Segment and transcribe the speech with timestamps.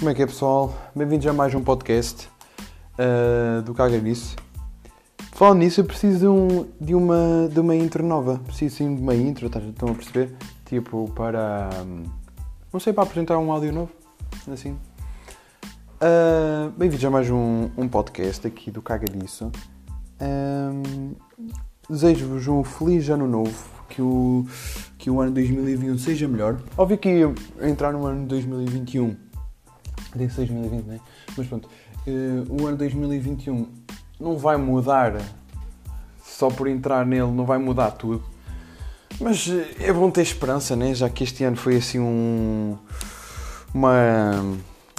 [0.00, 0.72] Como é que é pessoal?
[0.96, 2.26] Bem-vindos a mais um podcast
[2.98, 4.34] uh, do Caga Nisso.
[5.32, 8.38] Falando nisso, eu preciso de, um, uma, de uma intro nova.
[8.46, 10.34] Preciso sim de uma intro, estão a perceber?
[10.64, 11.68] Tipo, para.
[11.84, 12.04] hum,
[12.72, 13.92] Não sei, para apresentar um áudio novo.
[14.50, 14.70] Assim.
[15.96, 19.52] Uh, Bem-vindos a mais um, um podcast aqui do Caga Nisso.
[20.18, 21.14] Um,
[21.90, 23.68] Desejo-vos um feliz ano novo.
[23.90, 24.46] Que o,
[24.96, 26.58] que o ano 2021 seja melhor.
[26.78, 27.20] Óbvio que
[27.60, 29.28] entrar no ano 2021.
[30.14, 31.00] Disse 2020, não é?
[31.36, 31.68] Mas pronto.
[32.06, 33.66] eh, o ano 2021
[34.18, 35.20] não vai mudar
[36.22, 38.22] só por entrar nele, não vai mudar tudo.
[39.20, 40.94] Mas eh, é bom ter esperança, né?
[40.94, 42.76] Já que este ano foi assim um.
[43.74, 44.42] Uma.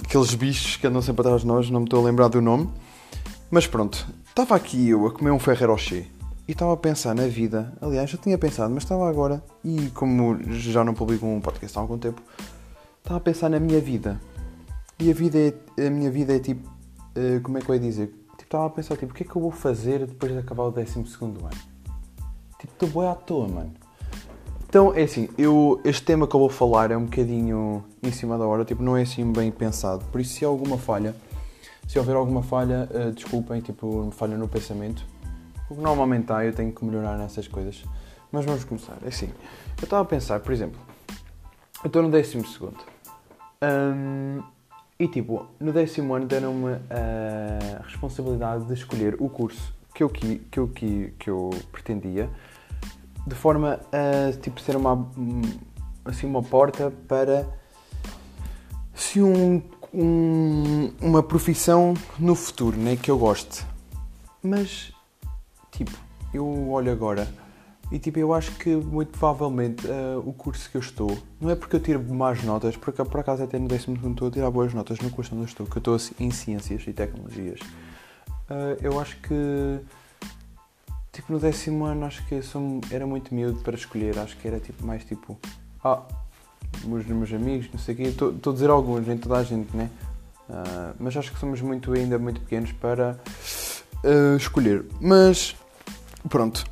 [0.04, 2.68] Aqueles bichos que andam sempre atrás de nós, não me estou a lembrar do nome.
[3.50, 6.06] Mas pronto, estava aqui eu a comer um Ferrero Rocher
[6.48, 7.72] e estava a pensar na vida.
[7.80, 11.80] Aliás, já tinha pensado, mas estava agora, e como já não publico um podcast há
[11.80, 12.22] algum tempo,
[12.98, 14.20] estava a pensar na minha vida.
[15.02, 16.70] E a vida é, a minha vida é tipo,
[17.16, 18.06] eh, como é que eu ia dizer?
[18.06, 20.62] Tipo, estava a pensar, tipo, o que é que eu vou fazer depois de acabar
[20.62, 21.50] o 12 ano?
[22.56, 23.72] Tipo, estou bem à toa, mano.
[24.68, 28.38] Então, é assim, eu, este tema que eu vou falar é um bocadinho em cima
[28.38, 30.04] da hora, tipo, não é assim bem pensado.
[30.04, 31.16] Por isso, se há alguma falha,
[31.88, 35.04] se houver alguma falha, eh, desculpem, tipo, falha no pensamento.
[35.66, 37.82] Porque normalmente há, eu tenho que melhorar nessas coisas.
[38.30, 38.98] Mas vamos começar.
[39.02, 39.30] É assim,
[39.78, 40.80] eu estava a pensar, por exemplo,
[41.82, 42.78] eu estou no décimo segundo.
[43.60, 44.42] Hum,
[45.02, 50.38] e tipo, no décimo ano deram-me a responsabilidade de escolher o curso que eu, qui-
[50.50, 52.30] que eu, qui- que eu pretendia,
[53.26, 55.10] de forma a tipo, ser uma,
[56.04, 57.46] assim, uma porta para
[58.94, 59.60] se um,
[59.92, 63.64] um- uma profissão no futuro né, que eu goste.
[64.40, 64.92] Mas,
[65.72, 65.90] tipo,
[66.32, 67.26] eu olho agora
[67.92, 71.54] e tipo, eu acho que muito provavelmente eh, o curso que eu estou, não é
[71.54, 74.50] porque eu tiro más notas, porque por acaso até no décimo segundo estou a tirar
[74.50, 77.60] boas notas no curso onde eu estou, que eu estou assim, em ciências e tecnologias.
[78.48, 79.78] Eh, eu acho que
[81.12, 84.58] tipo no décimo ano acho que sou- era muito miúdo para escolher, acho que era
[84.58, 85.38] tipo mais tipo
[85.84, 86.00] ah,
[86.82, 89.76] os meus amigos, não sei o quê, estou a dizer alguns, nem toda a gente,
[89.76, 89.90] né?
[90.48, 93.18] Ah, mas acho que somos muito ainda muito pequenos para
[94.38, 94.82] escolher.
[94.98, 95.54] Mas
[96.30, 96.64] pronto.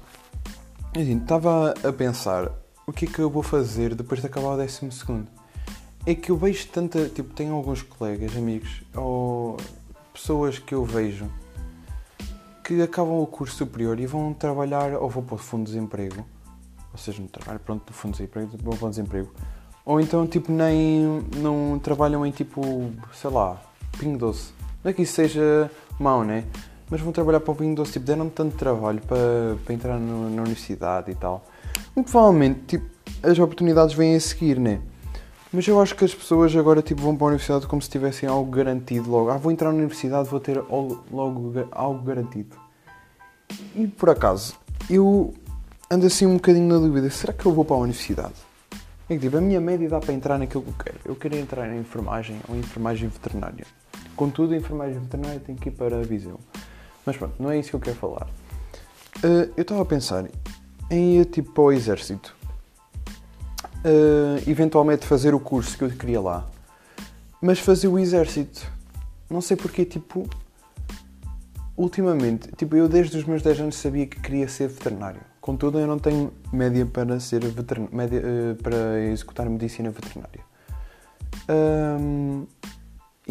[0.94, 2.50] Assim, estava a pensar
[2.84, 5.28] o que é que eu vou fazer depois de acabar o décimo segundo.
[6.04, 9.56] É que eu vejo tanta, tipo, tenho alguns colegas, amigos, ou
[10.12, 11.30] pessoas que eu vejo
[12.64, 16.24] que acabam o curso superior e vão trabalhar ou vão para o fundo de desemprego,
[16.92, 19.30] ou seja, no trabalho, pronto, no fundo de desemprego, vão para o desemprego,
[19.84, 23.60] ou então, tipo, nem, não trabalham em, tipo, sei lá,
[23.98, 24.52] pingo doce.
[24.82, 26.44] Não é que isso seja mau, né?
[26.90, 30.42] Mas vão trabalhar para o doce, tipo, deram tanto trabalho para, para entrar no- na
[30.42, 31.44] universidade e tal.
[31.94, 32.86] Muito provavelmente, tipo,
[33.22, 34.80] as oportunidades vêm a seguir, né?
[35.52, 38.28] Mas eu acho que as pessoas agora tipo, vão para a universidade como se tivessem
[38.28, 39.30] algo garantido logo.
[39.30, 42.56] Ah, vou entrar na universidade, vou ter logo algo garantido.
[43.74, 44.54] E por acaso,
[44.88, 45.34] eu
[45.90, 48.34] ando assim um bocadinho na dúvida: será que eu vou para a universidade?
[49.08, 50.98] É que tipo, a minha média dá para entrar naquilo que eu quero.
[51.04, 53.66] Eu quero entrar em enfermagem ou em enfermagem veterinária.
[54.14, 56.38] Contudo, a enfermagem veterinária tem que ir para Viseu.
[57.10, 58.28] Mas pronto, não é isso que eu quero falar.
[59.16, 60.30] Ah, eu estava a pensar
[60.88, 62.36] em ir tipo para o exército.
[63.84, 66.46] Uh, eventualmente fazer o curso que eu queria lá,
[67.42, 68.64] mas fazer o exército.
[69.28, 70.28] Não sei porque, tipo,
[71.76, 75.20] ultimamente, tipo, eu desde os meus 10 anos sabia que queria ser veterinário.
[75.40, 77.88] Contudo, eu não tenho média para ser vetern...
[77.90, 80.44] média, uh, para executar medicina veterinária.
[81.48, 82.46] Um,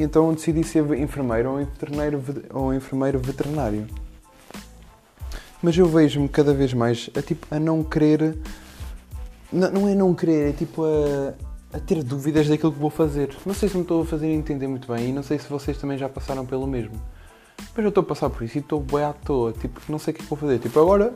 [0.01, 2.23] então decidi ser enfermeiro ou enfermeiro,
[2.53, 3.87] ou enfermeiro veterinário.
[5.61, 8.37] Mas eu vejo-me cada vez mais a, tipo, a não querer
[9.51, 11.33] não, não é não querer, é tipo a,
[11.75, 13.35] a ter dúvidas daquilo que vou fazer.
[13.45, 15.77] Não sei se me estou a fazer entender muito bem e não sei se vocês
[15.77, 16.93] também já passaram pelo mesmo.
[17.75, 20.13] Mas eu estou a passar por isso e estou bem à toa, tipo, não sei
[20.13, 20.59] o que é que vou fazer.
[20.59, 21.13] Tipo, agora,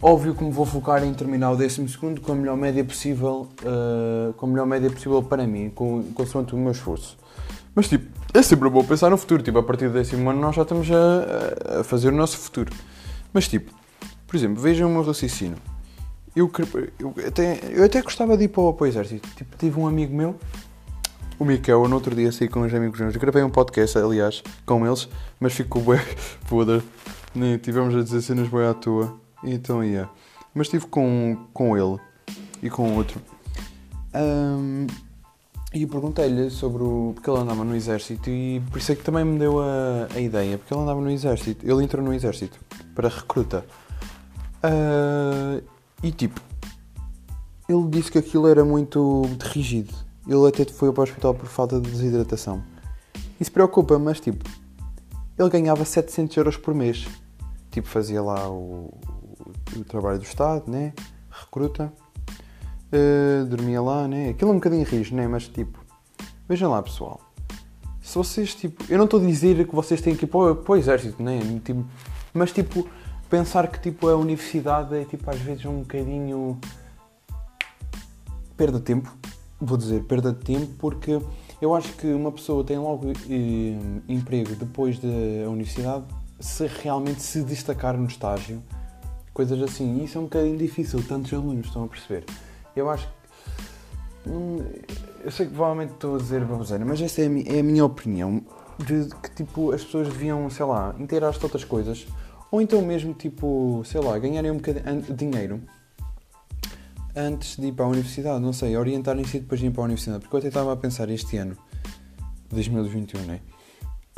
[0.00, 3.48] óbvio que me vou focar em terminar o 12 segundo com a melhor média possível,
[3.62, 7.18] uh, com a melhor média possível para mim, com, consoante o meu esforço.
[7.76, 10.56] Mas tipo, é sempre bom pensar no futuro, tipo, a partir do décimo ano nós
[10.56, 12.74] já estamos a, a fazer o nosso futuro.
[13.34, 13.70] Mas tipo,
[14.26, 15.58] por exemplo, vejam o meu raciocínio.
[16.34, 16.50] Eu,
[16.98, 19.28] eu, até, eu até gostava de ir para o, para o exército.
[19.36, 20.36] Tipo, tive um amigo meu,
[21.38, 23.14] o Miquel, no outro dia saí com uns amigos meus.
[23.14, 25.06] Eu gravei um podcast, aliás, com eles,
[25.38, 26.00] mas ficou bem
[26.46, 26.82] foda.
[27.34, 29.14] Nem tivemos a dizer cenas bem à toa.
[29.44, 30.08] Então, ia.
[30.54, 32.00] Mas estive com, com ele
[32.62, 33.20] e com outro.
[34.14, 34.86] Ahm,
[35.82, 37.12] e perguntei-lhe sobre o.
[37.14, 40.20] porque ele andava no exército e por isso é que também me deu a, a
[40.20, 40.56] ideia.
[40.56, 41.68] Porque ele andava no exército.
[41.68, 42.58] Ele entrou no exército
[42.94, 43.64] para recruta.
[44.62, 45.60] Ah,
[46.02, 46.40] e tipo,
[47.68, 49.94] ele disse que aquilo era muito rígido.
[50.26, 52.62] Ele até foi para o hospital por falta de desidratação.
[53.38, 54.44] Isso preocupa, mas tipo,
[55.38, 57.06] ele ganhava 700 euros por mês.
[57.70, 58.98] Tipo, fazia lá o,
[59.76, 60.94] o trabalho do Estado, né?
[61.30, 61.92] Recruta.
[62.92, 64.30] Uh, dormia lá, né?
[64.30, 65.26] Aquilo é um bocadinho rijo, né?
[65.26, 65.78] Mas tipo,
[66.48, 67.20] vejam lá, pessoal.
[68.00, 70.76] Se vocês, tipo, eu não estou a dizer que vocês têm que ir para, o
[70.76, 71.40] exército, né?
[71.64, 71.84] Tipo,
[72.32, 72.88] mas tipo,
[73.28, 76.58] pensar que tipo a universidade é tipo às vezes um bocadinho
[78.56, 79.12] perda de tempo,
[79.60, 81.20] vou dizer perda de tempo, porque
[81.60, 85.08] eu acho que uma pessoa tem logo eh, emprego depois da
[85.48, 86.04] universidade
[86.38, 88.62] se realmente se destacar no estágio,
[89.32, 90.00] coisas assim.
[90.00, 92.24] E isso é um bocadinho difícil, tantos alunos estão a perceber.
[92.76, 94.30] Eu acho que.
[94.30, 94.58] Hum,
[95.24, 97.62] eu sei que provavelmente estou a dizer baboseira, mas essa é a, minha, é a
[97.62, 98.44] minha opinião.
[98.78, 102.06] De que tipo as pessoas deviam, sei lá, inteirar-se de outras coisas.
[102.50, 105.62] Ou então mesmo, tipo, sei lá, ganharem um bocadinho de dinheiro
[107.16, 110.20] antes de ir para a universidade, não sei, orientarem-se depois de ir para a universidade.
[110.20, 111.56] Porque eu até estava a pensar este ano,
[112.50, 113.40] 2021, né?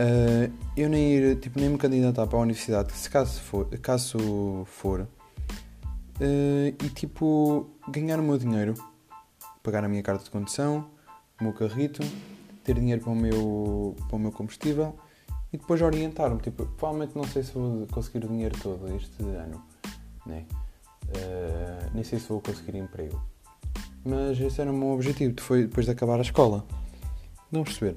[0.01, 4.65] Uh, eu nem ir, tipo, nem me candidatar para a universidade, se caso for, caso
[4.67, 5.09] for
[6.21, 8.75] uh, e tipo, ganhar o meu dinheiro,
[9.63, 10.91] pagar a minha carta de condução,
[11.41, 12.03] o meu carrito,
[12.65, 14.95] ter dinheiro para o meu, para o meu combustível
[15.53, 16.41] e depois orientar-me.
[16.41, 19.63] Tipo, provavelmente não sei se vou conseguir o dinheiro todo este ano,
[20.27, 20.45] né?
[21.05, 23.21] Uh, nem sei se vou conseguir emprego.
[24.05, 26.65] Mas esse era o meu objetivo, foi depois de acabar a escola.
[27.51, 27.97] Não perceber.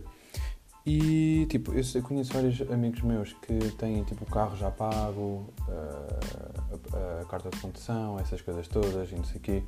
[0.85, 6.77] E tipo, eu conheço vários amigos meus que têm tipo o carro já pago, a,
[7.31, 9.63] carta de condução, essas coisas todas e não sei o quê.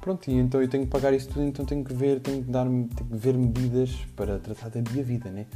[0.00, 2.50] Pronto, e então eu tenho que pagar isso tudo, então tenho que ver, tenho que
[2.50, 5.46] dar tenho que ver medidas para tratar da minha vida, né?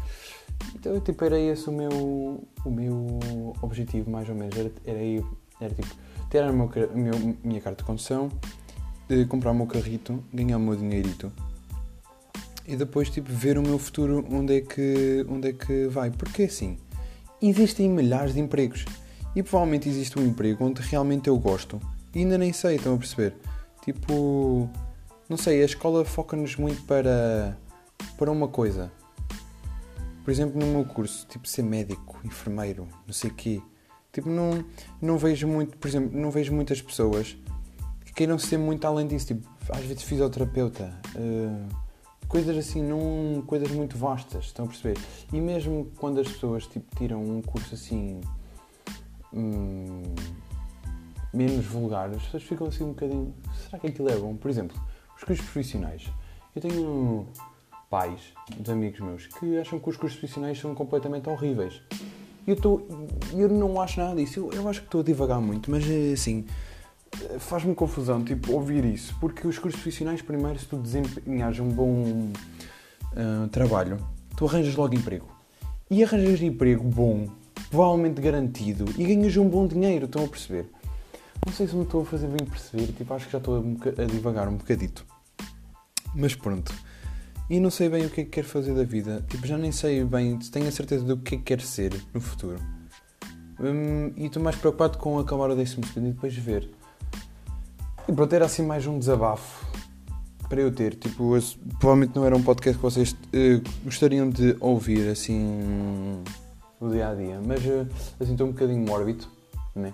[0.75, 3.19] Então tipo, era esse o meu, o meu
[3.61, 5.00] objetivo mais ou menos, era, era,
[5.61, 5.94] era tipo
[6.31, 8.31] ter a minha carta de condução,
[9.28, 11.32] comprar o meu carrito, ganhar o meu dinheirito
[12.67, 16.44] e depois tipo ver o meu futuro onde é que onde é que vai porque
[16.44, 16.76] assim
[17.40, 18.84] existem milhares de empregos
[19.37, 21.81] e provavelmente existe um emprego onde realmente eu gosto
[22.12, 23.37] e ainda nem sei estão a perceber
[23.85, 24.69] tipo
[25.29, 27.56] não sei a escola foca-nos muito para
[28.19, 28.91] para uma coisa
[30.25, 33.62] por exemplo no meu curso tipo ser médico enfermeiro não sei quê
[34.17, 34.65] Tipo, não,
[34.99, 37.37] não vejo muito, por exemplo, não vejo muitas pessoas
[38.03, 39.27] que queiram ser muito além disso.
[39.27, 41.77] Tipo, às vezes fisioterapeuta, uh,
[42.27, 44.99] coisas assim, não, coisas muito vastas, estão a perceber?
[45.31, 48.23] E mesmo quando as pessoas tipo, tiram um curso assim
[49.37, 50.03] hum,
[51.33, 53.35] menos vulgar, as pessoas ficam assim um bocadinho.
[53.65, 54.35] Será que aquilo é bom?
[54.37, 54.77] Por exemplo,
[55.17, 56.05] os cursos profissionais.
[56.55, 57.27] Eu tenho
[57.91, 58.21] pais
[58.59, 61.83] de amigos meus que acham que os cursos profissionais são completamente horríveis
[62.47, 62.87] eu,
[63.35, 64.38] eu não acho nada disso.
[64.38, 66.47] Eu, eu acho que estou a divagar muito, mas é assim.
[67.38, 69.17] Faz-me confusão, tipo, ouvir isso.
[69.21, 72.31] Porque os cursos profissionais, primeiro, se tu desempenhares um bom
[73.12, 73.99] uh, trabalho,
[74.37, 75.27] tu arranjas logo emprego.
[75.91, 77.27] E arranjas emprego bom,
[77.76, 80.67] provavelmente garantido, e ganhas um bom dinheiro, estão a perceber?
[81.44, 84.02] Não sei se me estou a fazer bem perceber, tipo, acho que já estou a,
[84.02, 85.05] a divagar um bocadito.
[86.14, 86.75] Mas pronto
[87.49, 89.25] e não sei bem o que é que quero fazer da vida.
[89.28, 92.20] Tipo, já nem sei bem, tenho a certeza do que é que quero ser no
[92.20, 92.58] futuro.
[93.61, 96.69] Hum, e estou mais preocupado com acabar o décimo segundo e depois ver.
[98.08, 99.67] E pronto, era assim mais um desabafo
[100.49, 100.95] para eu ter.
[100.97, 106.23] Tipo, esse, provavelmente não era um podcast que vocês uh, gostariam de ouvir assim
[106.80, 107.87] no dia a dia, mas uh,
[108.21, 109.26] assim estou um bocadinho mórbido,
[109.75, 109.92] né?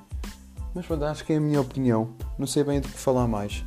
[0.74, 2.14] Mas pronto, acho que é a minha opinião.
[2.38, 3.64] Não sei bem do que falar mais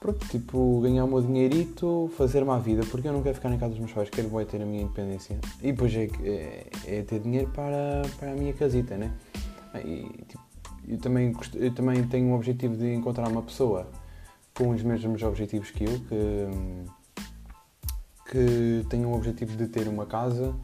[0.00, 3.58] pronto, tipo, ganhar o meu dinheirito, fazer-me a vida, porque eu não quero ficar em
[3.58, 5.38] casa dos meus pais, quero bem ter a minha independência.
[5.60, 9.12] E depois é, é, é, ter dinheiro para, para a minha casita, né?
[9.84, 10.42] E, tipo,
[10.86, 13.88] eu, também, eu também tenho o objetivo de encontrar uma pessoa
[14.54, 16.48] com os mesmos objetivos que eu, que,
[18.30, 20.54] que tem o objetivo de ter uma casa,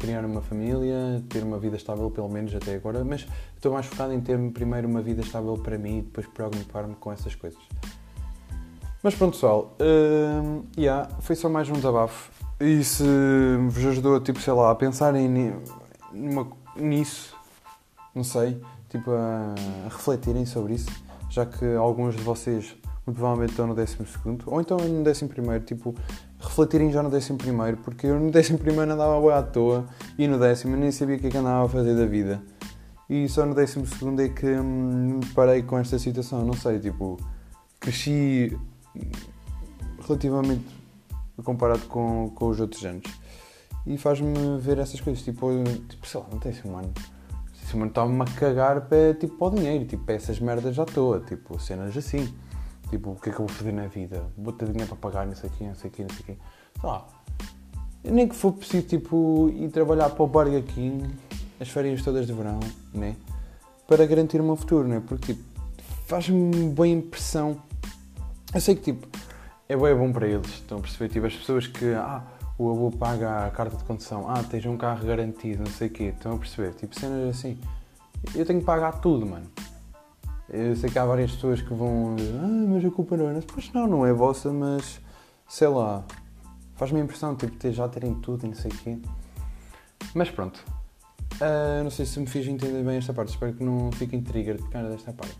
[0.00, 4.12] criar uma família, ter uma vida estável, pelo menos até agora, mas estou mais focado
[4.12, 7.60] em ter primeiro uma vida estável para mim e depois preocupar-me com essas coisas.
[9.02, 12.30] Mas pronto, pessoal, uh, yeah, foi só mais um desabafo.
[12.58, 13.04] E se
[13.68, 15.28] vos ajudou, tipo, sei lá, a pensarem
[16.12, 17.34] numa, nisso,
[18.14, 19.54] não sei, tipo, a,
[19.86, 20.90] a, refletirem sobre isso,
[21.30, 22.74] já que alguns de vocês
[23.12, 25.94] provavelmente estão no décimo segundo, ou então no décimo primeiro, tipo,
[26.38, 29.86] refletirem já no décimo primeiro, porque eu no décimo primeiro andava boa à toa,
[30.18, 32.42] e no décimo nem sabia o que é que andava a fazer da vida.
[33.08, 36.78] E só no décimo segundo é que hum, me parei com esta situação, não sei,
[36.78, 37.18] tipo,
[37.80, 38.56] cresci
[40.06, 40.64] relativamente
[41.42, 43.04] comparado com, com os outros anos.
[43.86, 45.48] E faz-me ver essas coisas, tipo,
[45.88, 46.92] tipo sei lá, assim um ano.
[47.62, 50.84] Esse ano estava-me a cagar para, tipo, para o dinheiro, tipo, para essas merdas à
[50.84, 52.32] toa, tipo, cenas assim.
[52.90, 54.22] Tipo, o que é que eu vou fazer na vida?
[54.36, 56.20] Vou ter dinheiro para pagar, não sei o quê, não sei o quê, não sei
[56.20, 56.36] o quê.
[56.80, 57.06] Sei lá.
[58.02, 61.08] Nem que for preciso, tipo, ir trabalhar para o Burger King
[61.60, 62.58] as férias todas de verão,
[62.92, 63.14] né?
[63.86, 65.00] Para garantir o meu futuro, né?
[65.06, 65.42] Porque, tipo,
[66.06, 67.62] faz-me boa impressão.
[68.52, 69.06] Eu sei que, tipo,
[69.68, 71.12] é bom, é bom para eles, estão a perceber?
[71.12, 72.24] Tipo, as pessoas que, ah,
[72.58, 75.90] o avô paga a carta de condução, ah, tens um carro garantido, não sei o
[75.90, 76.72] quê, estão a perceber?
[76.74, 77.58] Tipo, cenas assim.
[78.34, 79.46] Eu tenho que pagar tudo, mano.
[80.52, 83.32] Eu sei que há várias pessoas que vão dizer, ah, mas a culpa não é
[83.34, 83.46] nossa.
[83.52, 85.00] Pois não, não é vossa, mas
[85.48, 86.04] sei lá.
[86.74, 88.98] Faz-me a impressão, tipo, ter, já terem tudo e não sei o quê.
[90.14, 90.64] Mas pronto.
[91.34, 93.28] Uh, não sei se me fiz entender bem esta parte.
[93.28, 95.38] Espero que não fiquem trigger de cara desta parte.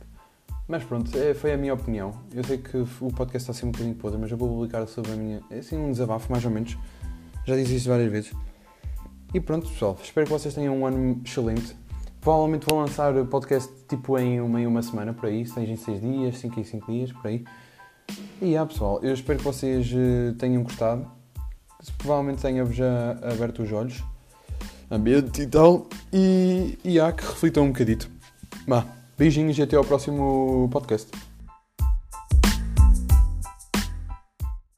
[0.68, 2.12] Mas pronto, é, foi a minha opinião.
[2.32, 4.86] Eu sei que o podcast está a ser um bocadinho podre, mas eu vou publicar
[4.86, 5.40] sobre a minha.
[5.50, 6.78] É assim, um desabafo, mais ou menos.
[7.44, 8.32] Já disse isso várias vezes.
[9.34, 9.98] E pronto, pessoal.
[10.00, 11.76] Espero que vocês tenham um ano excelente.
[12.20, 15.46] Provavelmente vou lançar o podcast tipo em uma, em uma semana, por aí.
[15.46, 17.44] 6 em 6 dias, 5 em 5 dias, por aí.
[18.42, 21.06] E ah, pessoal, eu espero que vocês eh, tenham gostado.
[21.98, 24.02] Provavelmente tenha-vos já aberto os olhos.
[24.90, 25.86] Ambiente e tal.
[26.12, 28.10] E, e há que reflitam um bocadito.
[28.68, 28.84] Bah,
[29.16, 31.10] beijinhos e até ao próximo podcast.